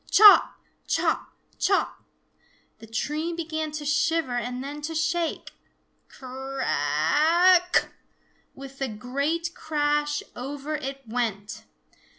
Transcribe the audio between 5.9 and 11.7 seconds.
Cra a ck! With a great crash over it went!